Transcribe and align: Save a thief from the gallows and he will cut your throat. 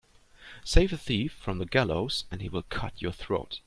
Save 0.63 0.93
a 0.93 0.97
thief 0.97 1.31
from 1.31 1.59
the 1.59 1.65
gallows 1.67 2.25
and 2.31 2.41
he 2.41 2.49
will 2.49 2.63
cut 2.63 2.99
your 2.99 3.11
throat. 3.13 3.59